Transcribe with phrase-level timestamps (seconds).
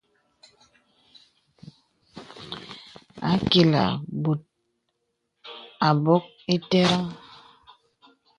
[3.31, 3.83] Ākilā
[4.23, 4.41] bòt
[5.89, 6.23] ābok
[6.55, 7.05] itə̀rən.